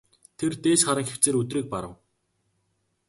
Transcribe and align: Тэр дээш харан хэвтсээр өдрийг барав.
Тэр 0.39 0.53
дээш 0.63 0.81
харан 0.85 1.07
хэвтсээр 1.07 1.39
өдрийг 1.41 1.67
барав. 1.73 1.93